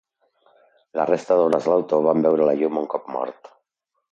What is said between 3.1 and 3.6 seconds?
mort.